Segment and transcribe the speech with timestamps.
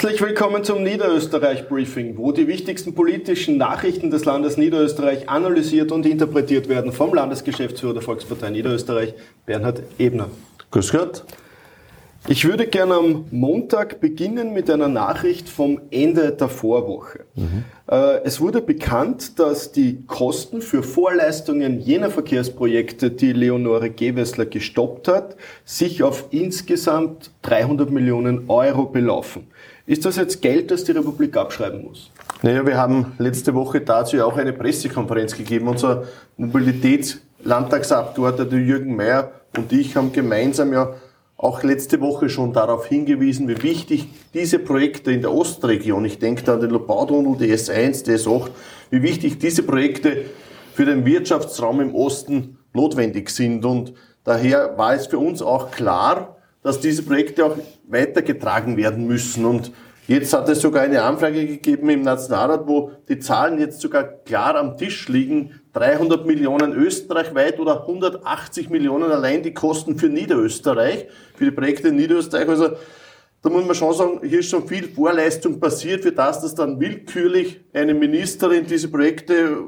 [0.00, 6.06] Herzlich willkommen zum Niederösterreich Briefing, wo die wichtigsten politischen Nachrichten des Landes Niederösterreich analysiert und
[6.06, 9.14] interpretiert werden vom Landesgeschäftsführer der Volkspartei Niederösterreich,
[9.44, 10.30] Bernhard Ebner.
[10.70, 11.24] Grüß Gott.
[12.28, 17.24] Ich würde gerne am Montag beginnen mit einer Nachricht vom Ende der Vorwoche.
[17.34, 17.64] Mhm.
[18.22, 25.36] Es wurde bekannt, dass die Kosten für Vorleistungen jener Verkehrsprojekte, die Leonore Gewessler gestoppt hat,
[25.64, 29.48] sich auf insgesamt 300 Millionen Euro belaufen.
[29.88, 32.10] Ist das jetzt Geld, das die Republik abschreiben muss?
[32.42, 35.66] Naja, wir haben letzte Woche dazu ja auch eine Pressekonferenz gegeben.
[35.66, 36.04] Unser
[36.36, 40.92] Mobilitätslandtagsabgeordneter Jürgen Mayer und ich haben gemeinsam ja
[41.38, 46.42] auch letzte Woche schon darauf hingewiesen, wie wichtig diese Projekte in der Ostregion, ich denke
[46.42, 48.50] da an den Lobautunnel, die S1, die S8,
[48.90, 50.26] wie wichtig diese Projekte
[50.74, 53.64] für den Wirtschaftsraum im Osten notwendig sind.
[53.64, 56.36] Und daher war es für uns auch klar,
[56.68, 59.46] dass diese Projekte auch weitergetragen werden müssen.
[59.46, 59.72] Und
[60.06, 64.54] Jetzt hat es sogar eine Anfrage gegeben im Nationalrat, wo die Zahlen jetzt sogar klar
[64.54, 65.60] am Tisch liegen.
[65.74, 71.96] 300 Millionen österreichweit oder 180 Millionen allein die Kosten für Niederösterreich, für die Projekte in
[71.96, 72.48] Niederösterreich.
[72.48, 72.70] Also
[73.42, 76.80] da muss man schon sagen, hier ist schon viel Vorleistung passiert für das, dass dann
[76.80, 79.58] willkürlich eine Ministerin diese Projekte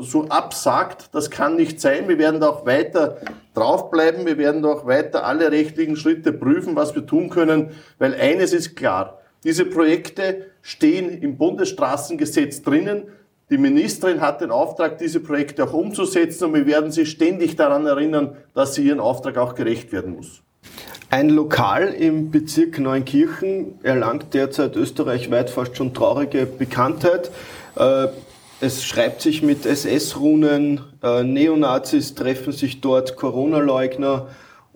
[0.00, 1.10] so absagt.
[1.12, 2.08] Das kann nicht sein.
[2.08, 3.18] Wir werden da auch weiter
[3.54, 4.26] draufbleiben.
[4.26, 8.52] Wir werden da auch weiter alle rechtlichen Schritte prüfen, was wir tun können, weil eines
[8.52, 9.18] ist klar.
[9.44, 13.04] Diese Projekte stehen im Bundesstraßengesetz drinnen.
[13.50, 17.86] Die Ministerin hat den Auftrag, diese Projekte auch umzusetzen und wir werden sie ständig daran
[17.86, 20.42] erinnern, dass sie ihren Auftrag auch gerecht werden muss.
[21.10, 27.30] Ein Lokal im Bezirk Neunkirchen erlangt derzeit österreichweit fast schon traurige Bekanntheit.
[28.60, 34.26] Es schreibt sich mit SS-Runen, äh, Neonazis treffen sich dort, Corona-Leugner,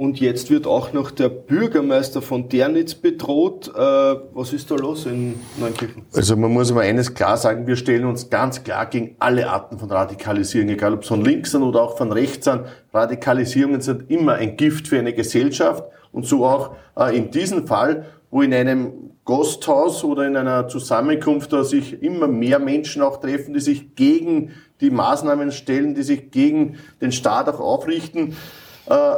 [0.00, 3.68] und jetzt wird auch noch der Bürgermeister von Dernitz bedroht.
[3.68, 6.04] Äh, was ist da los in Neunkirchen?
[6.14, 9.78] Also man muss aber eines klar sagen, wir stellen uns ganz klar gegen alle Arten
[9.78, 12.62] von Radikalisierung, egal ob es von links sind oder auch von rechts sind.
[12.94, 18.06] Radikalisierungen sind immer ein Gift für eine Gesellschaft und so auch äh, in diesem Fall,
[18.30, 23.54] wo in einem Gasthaus oder in einer Zusammenkunft da sich immer mehr Menschen auch treffen,
[23.54, 28.36] die sich gegen die Maßnahmen stellen, die sich gegen den Staat auch aufrichten.
[28.86, 29.16] Äh,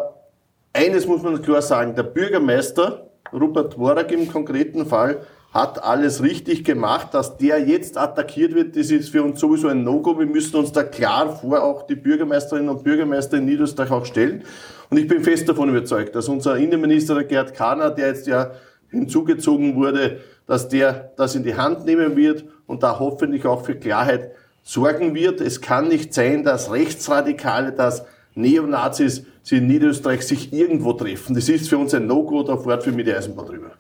[0.73, 6.65] eines muss man klar sagen, der Bürgermeister, Rupert Worak im konkreten Fall, hat alles richtig
[6.65, 7.09] gemacht.
[7.13, 10.19] Dass der jetzt attackiert wird, das ist für uns sowieso ein No-Go.
[10.19, 14.45] Wir müssen uns da klar vor auch die Bürgermeisterinnen und Bürgermeister in Niederösterreich auch stellen.
[14.91, 18.53] Und ich bin fest davon überzeugt, dass unser Innenminister Gerd Kahner, der jetzt ja
[18.93, 23.75] hinzugezogen wurde, dass der das in die Hand nehmen wird und da hoffentlich auch für
[23.75, 24.31] Klarheit
[24.63, 25.41] sorgen wird.
[25.41, 28.05] Es kann nicht sein, dass Rechtsradikale, dass
[28.35, 31.35] Neonazis sie in Niederösterreich sich irgendwo treffen.
[31.35, 33.73] Das ist für uns ein No-Go, da fährt für mich die Eisenbahn drüber.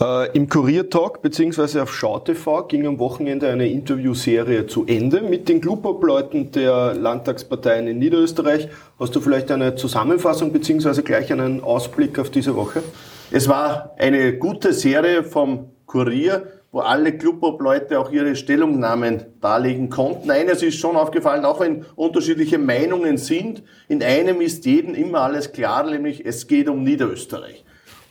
[0.00, 1.80] Äh, Im Kuriertalk bzw.
[1.80, 8.00] auf SchauTV ging am Wochenende eine Interviewserie zu Ende mit den Clubobleuten der Landtagsparteien in
[8.00, 8.68] Niederösterreich.
[8.98, 11.02] Hast du vielleicht eine Zusammenfassung bzw.
[11.02, 12.82] gleich einen Ausblick auf diese Woche?
[13.30, 20.28] Es war eine gute Serie vom Kurier wo alle Clubobleute auch ihre Stellungnahmen darlegen konnten.
[20.32, 25.52] Eines ist schon aufgefallen, auch wenn unterschiedliche Meinungen sind, in einem ist jedem immer alles
[25.52, 27.64] klar, nämlich es geht um Niederösterreich.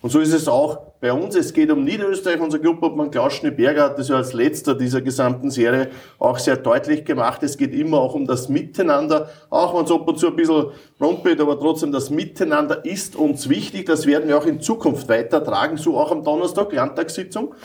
[0.04, 1.34] Und so ist es auch bei uns.
[1.34, 2.42] Es geht um Niederösterreich.
[2.42, 7.06] Unser Clubobmann Klaus Schneeberger hat das ja als letzter dieser gesamten Serie auch sehr deutlich
[7.06, 7.42] gemacht.
[7.42, 9.30] Es geht immer auch um das Miteinander.
[9.50, 13.48] Auch wenn es ab und zu ein bisschen rumpelt, aber trotzdem das Miteinander ist uns
[13.48, 13.86] wichtig.
[13.86, 15.78] Das werden wir auch in Zukunft weitertragen.
[15.78, 17.56] So auch am Donnerstag, Landtagssitzung,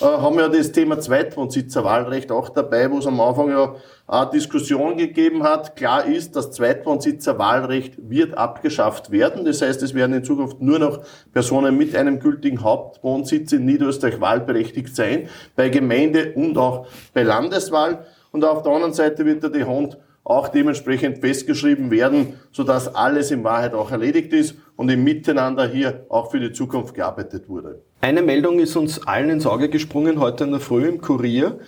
[0.00, 3.76] haben wir das Thema Zweitwohnsitzerwahlrecht auch dabei, wo es am Anfang ja
[4.06, 5.74] eine Diskussion gegeben hat.
[5.76, 9.44] Klar ist, das Zweitwohnsitzerwahlrecht wird abgeschafft werden.
[9.44, 11.00] Das heißt, es werden in Zukunft nur noch
[11.32, 18.04] Personen mit einem gültigen Hauptwohnsitz in Niederösterreich wahlberechtigt sein, bei Gemeinde und auch bei Landeswahl.
[18.32, 23.30] Und auf der anderen Seite wird der die Hand auch dementsprechend festgeschrieben werden, sodass alles
[23.30, 27.85] in Wahrheit auch erledigt ist und im Miteinander hier auch für die Zukunft gearbeitet wurde.
[28.00, 31.58] Eine Meldung ist uns allen ins Auge gesprungen heute in der Früh im Kurier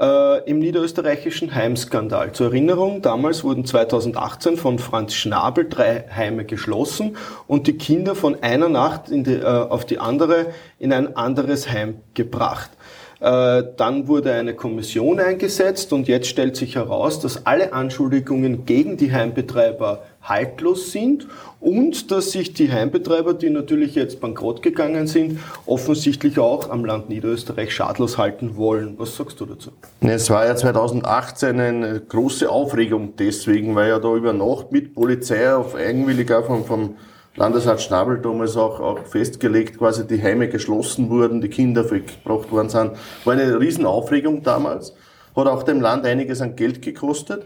[0.00, 2.32] äh, im niederösterreichischen Heimskandal.
[2.32, 7.16] Zur Erinnerung, damals wurden 2018 von Franz Schnabel drei Heime geschlossen
[7.46, 10.46] und die Kinder von einer Nacht die, äh, auf die andere
[10.80, 12.70] in ein anderes Heim gebracht.
[13.18, 18.98] Äh, dann wurde eine Kommission eingesetzt und jetzt stellt sich heraus, dass alle Anschuldigungen gegen
[18.98, 21.26] die Heimbetreiber haltlos sind
[21.60, 27.08] und dass sich die Heimbetreiber, die natürlich jetzt bankrott gegangen sind, offensichtlich auch am Land
[27.08, 28.94] Niederösterreich schadlos halten wollen.
[28.98, 29.70] Was sagst du dazu?
[30.00, 35.54] Es war ja 2018 eine große Aufregung deswegen, weil ja da über Nacht mit Polizei
[35.54, 36.96] auf eigenwilliger vom, vom
[37.36, 42.70] Landesrat Schnabel damals auch, auch festgelegt, quasi die Heime geschlossen wurden, die Kinder weggebracht worden
[42.70, 42.92] sind.
[43.24, 44.94] War eine Riesenaufregung damals.
[45.34, 47.44] Hat auch dem Land einiges an Geld gekostet.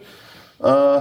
[0.62, 1.00] Äh,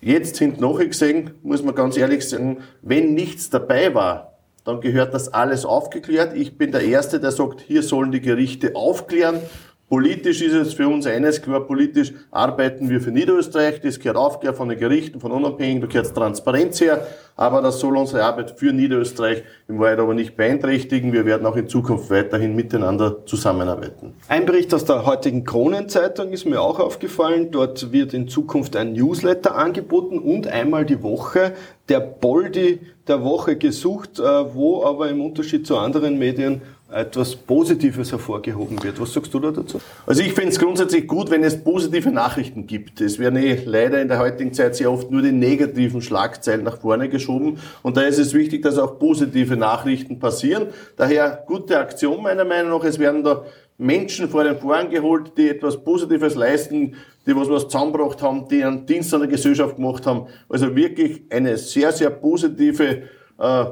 [0.00, 4.34] jetzt hinten gesehen, muss man ganz ehrlich sagen, wenn nichts dabei war,
[4.64, 6.36] dann gehört das alles aufgeklärt.
[6.36, 9.40] Ich bin der Erste, der sagt, hier sollen die Gerichte aufklären
[9.88, 14.56] Politisch ist es für uns eines klar, politisch arbeiten wir für Niederösterreich, das gehört aufgehört
[14.56, 18.72] von den Gerichten, von Unabhängigen, da gehört Transparenz her, aber das soll unsere Arbeit für
[18.72, 21.12] Niederösterreich im Wahrheit aber nicht beeinträchtigen.
[21.12, 24.14] Wir werden auch in Zukunft weiterhin miteinander zusammenarbeiten.
[24.28, 27.50] Ein Bericht aus der heutigen Kronenzeitung ist mir auch aufgefallen.
[27.50, 31.52] Dort wird in Zukunft ein Newsletter angeboten und einmal die Woche
[31.88, 36.62] der Boldi der Woche gesucht, äh, wo aber im Unterschied zu anderen Medien
[36.94, 39.00] etwas Positives hervorgehoben wird.
[39.00, 39.80] Was sagst du da dazu?
[40.06, 43.00] Also ich finde es grundsätzlich gut, wenn es positive Nachrichten gibt.
[43.00, 46.78] Es werden eh leider in der heutigen Zeit sehr oft nur die negativen Schlagzeilen nach
[46.78, 47.58] vorne geschoben.
[47.82, 50.68] Und da ist es wichtig, dass auch positive Nachrichten passieren.
[50.96, 52.84] Daher gute Aktion meiner Meinung nach.
[52.84, 53.44] Es werden da
[53.76, 56.94] Menschen vor den Vorhang geholt, die etwas Positives leisten,
[57.26, 60.28] die was was zusammengebracht haben, die einen Dienst an der Gesellschaft gemacht haben.
[60.48, 63.02] Also wirklich eine sehr, sehr positive
[63.38, 63.64] äh,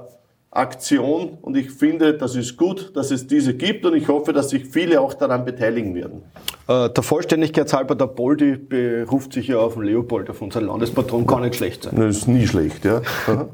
[0.54, 4.50] Aktion und ich finde, das ist gut, dass es diese gibt und ich hoffe, dass
[4.50, 6.22] sich viele auch daran beteiligen werden.
[6.68, 11.26] Äh, der Vollständigkeit halber, der Boldi beruft sich ja auf den Leopold, auf unseren Landespatron,
[11.26, 11.94] kann nicht schlecht sein.
[11.96, 13.00] Das ist nie schlecht, ja.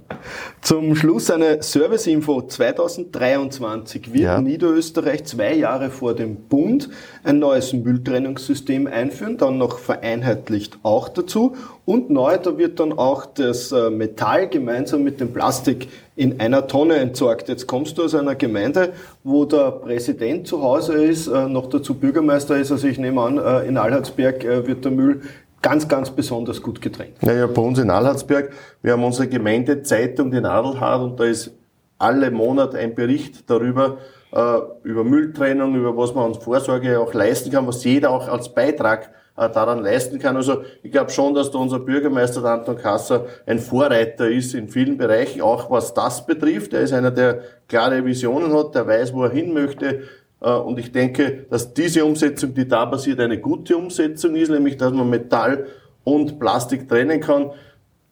[0.61, 2.43] Zum Schluss eine Serviceinfo.
[2.43, 4.41] 2023 wird ja.
[4.41, 6.91] Niederösterreich zwei Jahre vor dem Bund
[7.25, 11.57] ein neues Mülltrennungssystem einführen, dann noch vereinheitlicht auch dazu.
[11.85, 16.67] Und neu, da wird dann auch das äh, Metall gemeinsam mit dem Plastik in einer
[16.67, 17.49] Tonne entsorgt.
[17.49, 18.93] Jetzt kommst du aus einer Gemeinde,
[19.25, 23.39] wo der Präsident zu Hause ist, äh, noch dazu Bürgermeister ist, also ich nehme an,
[23.39, 25.23] äh, in Alhardsberg wird der Müll
[25.63, 27.23] ganz, ganz besonders gut getrennt.
[27.23, 28.53] Naja, bei uns in Alhardsberg,
[28.83, 31.53] wir haben unsere Gemeindezeitung, den Adelhard, und da ist
[31.99, 33.99] alle Monate ein Bericht darüber,
[34.33, 38.55] äh, über Mülltrennung, über was man uns Vorsorge auch leisten kann, was jeder auch als
[38.55, 40.37] Beitrag äh, daran leisten kann.
[40.37, 44.97] Also ich glaube schon, dass da unser Bürgermeister Anton Kasser ein Vorreiter ist in vielen
[44.97, 46.73] Bereichen, auch was das betrifft.
[46.73, 50.03] Er ist einer, der klare Visionen hat, der weiß, wo er hin möchte,
[50.41, 54.93] und ich denke, dass diese Umsetzung, die da passiert, eine gute Umsetzung ist, nämlich dass
[54.93, 55.67] man Metall
[56.05, 57.51] und Plastik trennen kann.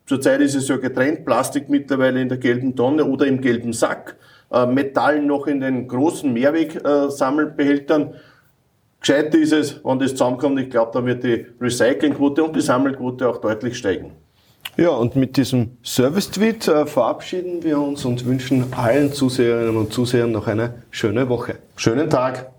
[0.06, 4.17] Zurzeit ist es ja getrennt, Plastik mittlerweile in der gelben Tonne oder im gelben Sack,
[4.52, 8.14] äh, Metall noch in den großen Mehrwegsammelbehältern.
[9.00, 13.29] Gescheit ist es, wenn das zusammenkommt, ich glaube, da wird die Recyclingquote und die Sammelquote
[13.29, 14.12] auch deutlich steigen.
[14.76, 20.32] Ja, und mit diesem Service-Tweet äh, verabschieden wir uns und wünschen allen Zuseherinnen und Zusehern
[20.32, 21.56] noch eine schöne Woche.
[21.76, 22.50] Schönen Tag.